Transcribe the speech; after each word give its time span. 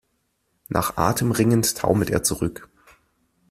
Nach 0.67 0.97
Atem 0.97 1.29
ringend 1.31 1.77
taumelt 1.77 2.09
er 2.09 2.23
zurück. 2.23 2.67